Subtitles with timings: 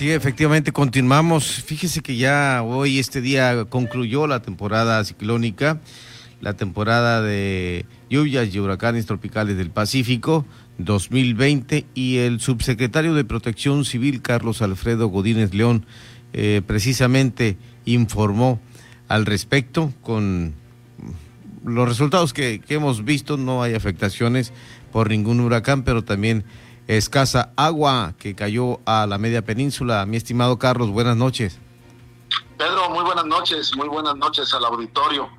[0.00, 1.62] Sí, efectivamente, continuamos.
[1.62, 5.78] Fíjese que ya hoy, este día, concluyó la temporada ciclónica,
[6.40, 10.46] la temporada de lluvias y huracanes tropicales del Pacífico
[10.78, 15.84] 2020 y el subsecretario de Protección Civil, Carlos Alfredo Godínez León,
[16.32, 18.58] eh, precisamente informó
[19.06, 20.54] al respecto con
[21.62, 23.36] los resultados que, que hemos visto.
[23.36, 24.54] No hay afectaciones
[24.92, 26.44] por ningún huracán, pero también
[26.96, 30.04] escasa agua que cayó a la media península.
[30.06, 31.58] Mi estimado Carlos, buenas noches.
[32.58, 35.30] Pedro, muy buenas noches, muy buenas noches al auditorio.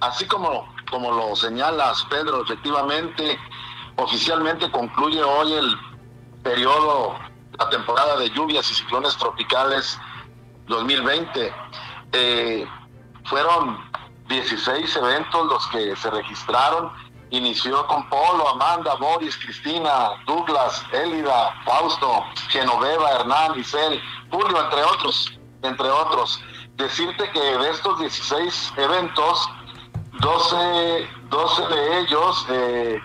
[0.00, 3.38] Así como, como lo señalas, Pedro, efectivamente,
[3.96, 5.74] oficialmente concluye hoy el
[6.42, 7.18] periodo,
[7.58, 9.98] la temporada de lluvias y ciclones tropicales
[10.68, 11.52] 2020.
[12.12, 12.66] Eh,
[13.24, 13.78] fueron
[14.28, 16.92] 16 eventos los que se registraron
[17.30, 25.38] inició con Polo, Amanda, Boris, Cristina, Douglas, Elida, Fausto, Genoveva, Hernán, Isel, Julio, entre otros,
[25.62, 26.40] entre otros.
[26.76, 29.48] Decirte que de estos 16 eventos,
[30.20, 33.00] 12, 12 de ellos eh,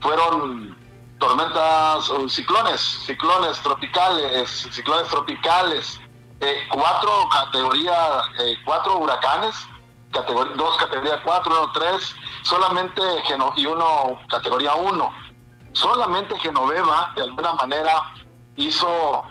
[0.00, 0.76] fueron
[1.18, 6.00] tormentas, ciclones, ciclones tropicales, ciclones tropicales,
[6.40, 9.54] eh, cuatro categorías, eh, cuatro huracanes,
[10.12, 13.02] categoría, dos categoría 4, uno 3, solamente
[13.56, 15.12] y uno categoría 1.
[15.72, 18.12] Solamente Genoveva de alguna manera
[18.56, 19.24] hizo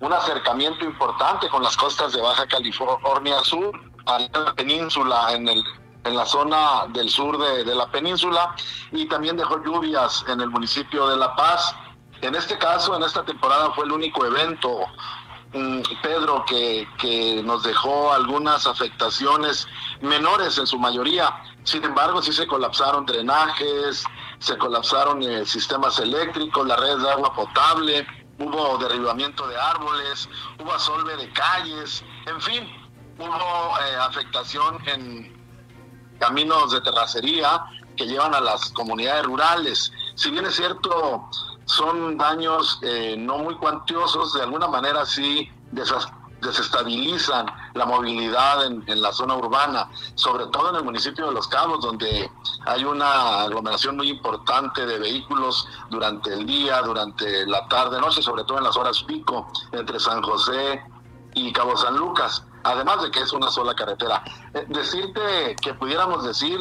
[0.00, 3.78] un acercamiento importante con las costas de Baja California Sur,
[4.18, 5.62] en la península, en, el,
[6.04, 8.54] en la zona del sur de, de la península,
[8.90, 11.74] y también dejó lluvias en el municipio de La Paz.
[12.20, 14.80] En este caso, en esta temporada fue el único evento
[16.02, 19.68] Pedro, que, que, nos dejó algunas afectaciones
[20.00, 21.30] menores en su mayoría.
[21.64, 24.04] Sin embargo, sí se colapsaron drenajes,
[24.38, 28.06] se colapsaron eh, sistemas eléctricos, las redes de agua potable,
[28.38, 30.28] hubo derribamiento de árboles,
[30.58, 32.68] hubo asolve de calles, en fin,
[33.18, 35.42] hubo eh, afectación en
[36.18, 37.64] caminos de terracería
[37.96, 39.92] que llevan a las comunidades rurales.
[40.14, 41.28] Si bien es cierto,
[41.72, 45.50] son daños eh, no muy cuantiosos, de alguna manera sí
[46.40, 51.80] desestabilizan la movilidad en, la zona urbana, sobre todo en el municipio de Los Cabos,
[51.80, 52.30] donde
[52.66, 58.44] hay una aglomeración muy importante de vehículos durante el día, durante la tarde, noche, sobre
[58.44, 60.82] todo en las horas pico, entre San José
[61.34, 64.22] y Cabo San Lucas, además de que es una sola carretera.
[64.52, 66.60] Eh, decirte que pudiéramos decir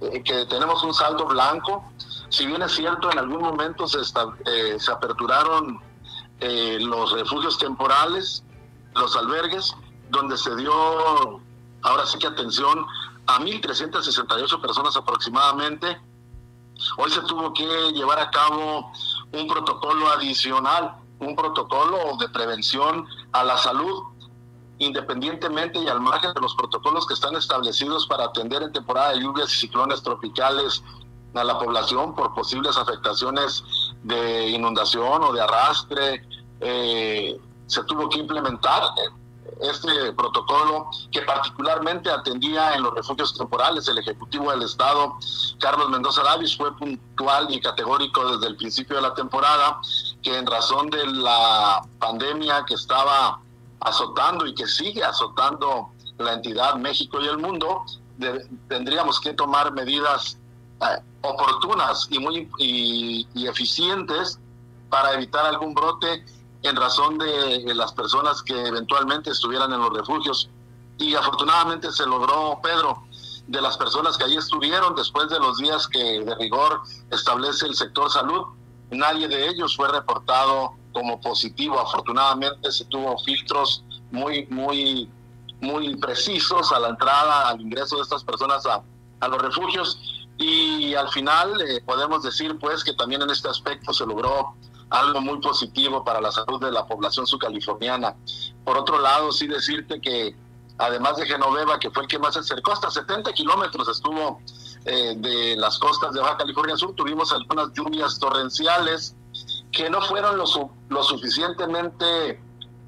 [0.00, 1.82] eh, que tenemos un saldo blanco,
[2.30, 5.80] si bien es cierto, en algún momento se, eh, se aperturaron
[6.40, 8.44] eh, los refugios temporales,
[8.94, 9.74] los albergues,
[10.10, 10.72] donde se dio,
[11.82, 12.86] ahora sí que atención,
[13.26, 16.00] a 1.368 personas aproximadamente.
[16.96, 18.92] Hoy se tuvo que llevar a cabo
[19.32, 24.04] un protocolo adicional, un protocolo de prevención a la salud,
[24.78, 29.20] independientemente y al margen de los protocolos que están establecidos para atender en temporada de
[29.20, 30.82] lluvias y ciclones tropicales
[31.34, 33.62] a la población por posibles afectaciones
[34.02, 36.26] de inundación o de arrastre.
[36.60, 38.82] Eh, se tuvo que implementar
[39.60, 43.88] este protocolo que particularmente atendía en los refugios temporales.
[43.88, 45.16] El Ejecutivo del Estado,
[45.58, 49.80] Carlos Mendoza Davis, fue puntual y categórico desde el principio de la temporada
[50.22, 53.40] que en razón de la pandemia que estaba
[53.80, 57.84] azotando y que sigue azotando la entidad México y el mundo,
[58.68, 60.38] tendríamos que tomar medidas
[60.80, 64.38] eh, oportunas y muy y, eficientes
[64.88, 66.24] para evitar algún brote
[66.62, 70.48] en razón de, las personas que eventualmente estuvieran en los refugios.
[70.98, 73.02] Y afortunadamente se logró, Pedro,
[73.46, 77.74] de las personas que allí estuvieron después de los días que de rigor establece el
[77.74, 78.46] sector salud,
[78.90, 81.78] nadie de ellos fue reportado como positivo.
[81.78, 85.08] Afortunadamente se tuvo filtros muy, muy,
[85.60, 88.82] muy precisos a la entrada, al ingreso de estas personas a,
[89.20, 93.92] a los refugios y al final eh, podemos decir pues que también en este aspecto
[93.92, 94.54] se logró
[94.88, 98.14] algo muy positivo para la salud de la población subcaliforniana.
[98.64, 100.34] Por otro lado, sí decirte que
[100.78, 104.40] además de Genoveva, que fue el que más se acercó, hasta 70 kilómetros estuvo
[104.84, 109.14] eh, de las costas de Baja California Sur, tuvimos algunas lluvias torrenciales
[109.72, 110.44] que no fueron lo,
[110.88, 112.40] lo suficientemente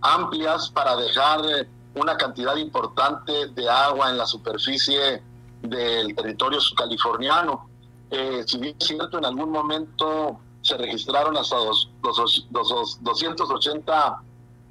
[0.00, 5.22] amplias para dejar eh, una cantidad importante de agua en la superficie
[5.62, 7.68] del territorio californiano.
[8.10, 11.90] Eh, si bien es cierto, en algún momento se registraron hasta dos,
[12.50, 14.22] 280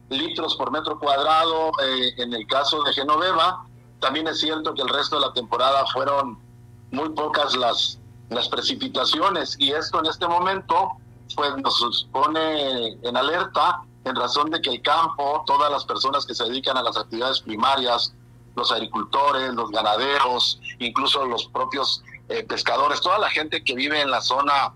[0.10, 3.66] litros por metro cuadrado eh, en el caso de Genoveva.
[4.00, 6.40] También es cierto que el resto de la temporada fueron
[6.92, 8.00] muy pocas las,
[8.30, 10.92] las precipitaciones y esto en este momento
[11.36, 16.34] pues nos pone en alerta en razón de que el campo, todas las personas que
[16.34, 18.14] se dedican a las actividades primarias,
[18.56, 24.12] los agricultores, los ganaderos, incluso los propios eh, pescadores, toda la gente que vive en
[24.12, 24.74] la zona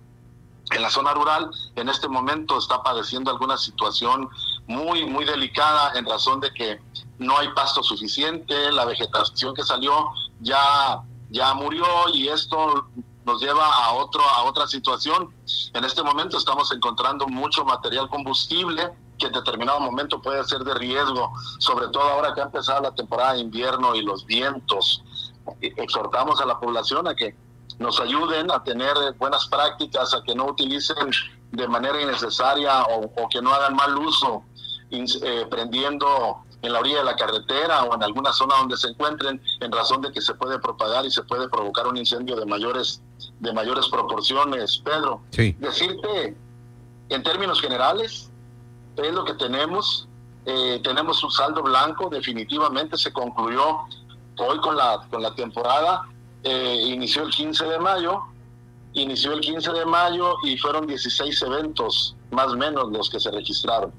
[0.71, 4.27] en la zona rural en este momento está padeciendo alguna situación
[4.65, 6.79] muy muy delicada en razón de que
[7.19, 10.09] no hay pasto suficiente, la vegetación que salió
[10.41, 12.87] ya ya murió y esto
[13.25, 15.33] nos lleva a otro a otra situación.
[15.73, 20.73] En este momento estamos encontrando mucho material combustible que en determinado momento puede ser de
[20.73, 25.03] riesgo, sobre todo ahora que ha empezado la temporada de invierno y los vientos.
[25.61, 27.35] Exhortamos a la población a que
[27.79, 31.11] nos ayuden a tener buenas prácticas, a que no utilicen
[31.51, 34.43] de manera innecesaria o, que no hagan mal uso
[34.91, 39.41] eh, prendiendo en la orilla de la carretera o en alguna zona donde se encuentren
[39.59, 43.01] en razón de que se puede propagar y se puede provocar un incendio de mayores
[43.39, 45.21] de mayores proporciones, Pedro.
[45.31, 45.55] Sí.
[45.59, 46.35] Decirte
[47.09, 48.31] en términos generales
[48.97, 50.07] es lo que tenemos.
[50.45, 53.79] Eh, tenemos un saldo blanco, definitivamente se concluyó
[54.37, 56.03] hoy con la, con la temporada.
[56.43, 58.21] Eh, inició el 15 de mayo,
[58.93, 63.31] inició el 15 de mayo y fueron 16 eventos, más o menos, los que se
[63.31, 63.91] registraron.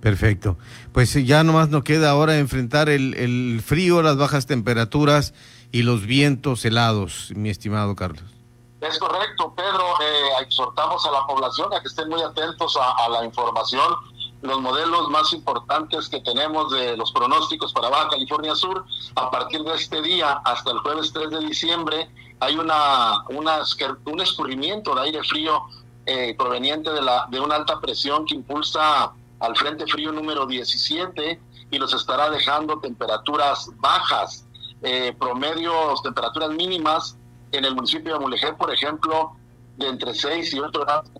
[0.00, 0.56] Perfecto.
[0.92, 5.34] Pues ya nomás nos queda ahora enfrentar el, el frío, las bajas temperaturas
[5.72, 8.38] y los vientos helados, mi estimado Carlos.
[8.80, 9.84] Es correcto, Pedro.
[10.00, 13.92] Eh, exhortamos a la población a que estén muy atentos a, la información.
[14.40, 18.84] Los modelos más importantes que tenemos de los pronósticos para Baja California Sur,
[19.16, 22.08] a partir de este día hasta el jueves 3 de diciembre,
[22.40, 23.62] hay una, una
[24.04, 25.64] un escurrimiento de aire frío
[26.06, 31.40] eh, proveniente de, la, de una alta presión que impulsa al Frente Frío número 17
[31.70, 34.46] y los estará dejando temperaturas bajas,
[34.82, 37.16] eh, promedios, temperaturas mínimas
[37.52, 39.32] en el municipio de Mulegé, por ejemplo,
[39.76, 41.10] de entre 6 y 8 grados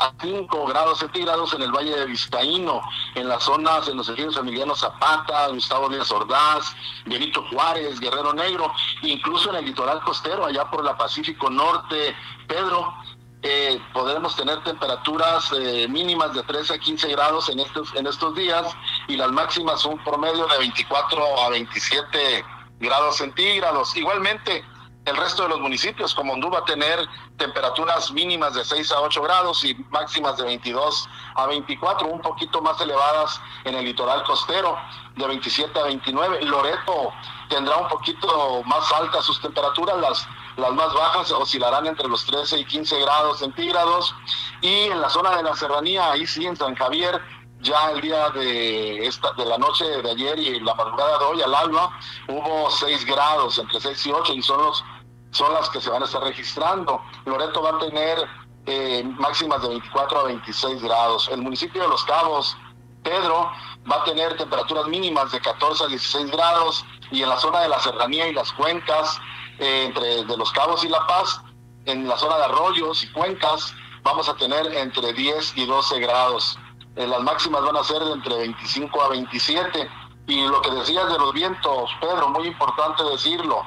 [0.00, 2.82] a 5 grados centígrados en el Valle de Vizcaíno,
[3.14, 6.74] en las zonas, en los ejidos Emiliano Zapata, Gustavo Díaz Ordaz,
[7.06, 8.72] Benito Juárez, Guerrero Negro,
[9.02, 12.14] incluso en el litoral costero, allá por la Pacífico Norte,
[12.46, 12.94] Pedro,
[13.42, 18.34] eh, podremos tener temperaturas eh, mínimas de 13 a 15 grados en estos, en estos
[18.34, 18.66] días
[19.08, 22.44] y las máximas un promedio de 24 a 27
[22.80, 23.96] grados centígrados.
[23.96, 24.62] Igualmente,
[25.10, 29.00] el resto de los municipios, como Hondú, va a tener temperaturas mínimas de 6 a
[29.00, 34.22] 8 grados y máximas de 22 a 24, un poquito más elevadas en el litoral
[34.22, 34.76] costero,
[35.16, 36.42] de 27 a 29.
[36.42, 37.12] Loreto
[37.48, 42.60] tendrá un poquito más altas sus temperaturas, las, las más bajas oscilarán entre los 13
[42.60, 44.14] y 15 grados centígrados.
[44.60, 47.20] Y en la zona de la serranía, ahí sí, en San Javier,
[47.62, 51.42] ya el día de esta de la noche de ayer y la madrugada de hoy
[51.42, 51.90] al alba
[52.28, 54.84] hubo 6 grados entre 6 y 8 y son los
[55.30, 57.00] son las que se van a estar registrando.
[57.24, 58.18] Loreto va a tener
[58.66, 61.28] eh, máximas de 24 a 26 grados.
[61.32, 62.56] El municipio de Los Cabos
[63.02, 63.50] Pedro
[63.90, 67.68] va a tener temperaturas mínimas de 14 a 16 grados y en la zona de
[67.68, 69.18] la serranía y las cuencas
[69.58, 71.40] eh, entre de Los Cabos y La Paz
[71.86, 76.58] en la zona de arroyos y cuencas vamos a tener entre 10 y 12 grados.
[76.96, 79.88] Eh, las máximas van a ser de entre 25 a 27.
[80.26, 83.64] Y lo que decías de los vientos, Pedro, muy importante decirlo,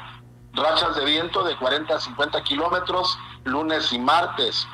[0.54, 4.68] rachas de viento de 40 a 50 kilómetros lunes y martes,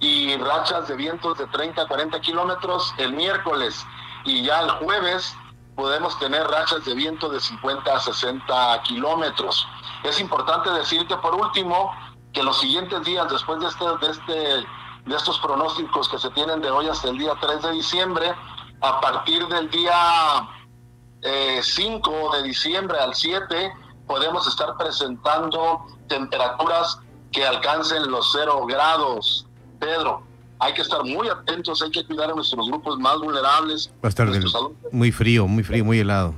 [0.00, 3.86] y rachas de vientos de 30 a 40 kilómetros el miércoles,
[4.24, 5.34] y ya el jueves
[5.74, 9.66] podemos tener rachas de viento de 50 a 60 kilómetros.
[10.04, 11.92] Es importante decirte por último
[12.32, 14.66] que los siguientes días después de este, de este
[15.04, 18.32] de estos pronósticos que se tienen de hoy hasta el día 3 de diciembre,
[18.80, 20.48] a partir del día
[21.22, 23.72] 5 eh, de diciembre al 7
[24.12, 26.98] podemos estar presentando temperaturas
[27.32, 29.46] que alcancen los 0 grados.
[29.80, 30.22] Pedro,
[30.58, 33.90] hay que estar muy atentos, hay que cuidar a nuestros grupos más vulnerables.
[34.04, 34.28] Va a estar
[34.90, 36.34] muy frío, muy frío, muy helado.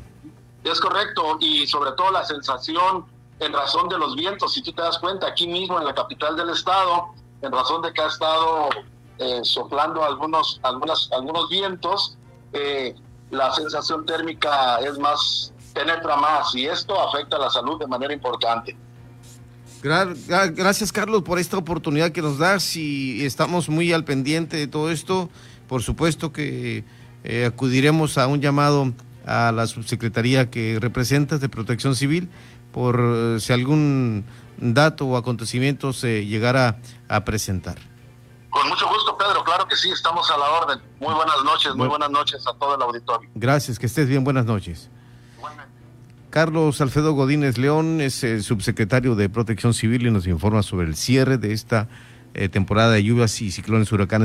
[0.62, 3.06] Es correcto, y sobre todo la sensación
[3.40, 6.36] en razón de los vientos, si tú te das cuenta, aquí mismo en la capital
[6.36, 7.08] del estado,
[7.42, 8.68] en razón de que ha estado
[9.18, 12.16] eh, soplando algunos, algunas, algunos vientos,
[12.52, 12.94] eh,
[13.32, 18.14] la sensación térmica es más, penetra más y esto afecta a la salud de manera
[18.14, 18.76] importante.
[19.82, 24.90] Gracias Carlos por esta oportunidad que nos das y estamos muy al pendiente de todo
[24.90, 25.28] esto.
[25.68, 26.84] Por supuesto que
[27.22, 28.92] eh, acudiremos a un llamado
[29.26, 32.30] a la subsecretaría que representas de Protección Civil
[32.72, 34.24] por si algún
[34.58, 36.78] dato o acontecimiento se llegara
[37.08, 37.76] a presentar.
[38.50, 39.42] Con mucho gusto, Pedro.
[39.42, 40.80] Claro que sí, estamos a la orden.
[41.00, 43.28] Muy buenas noches, muy buenas noches a todo el auditorio.
[43.34, 44.22] Gracias, que estés bien.
[44.22, 44.90] Buenas noches.
[46.34, 50.96] Carlos Alfredo Godínez León es el subsecretario de Protección Civil y nos informa sobre el
[50.96, 51.86] cierre de esta
[52.34, 54.22] eh, temporada de lluvias y ciclones huracanes.